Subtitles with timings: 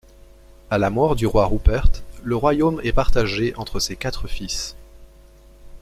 [0.71, 1.87] À la mort du roi Rupert,
[2.23, 4.75] le royaume est partagé entre ses quatre fils.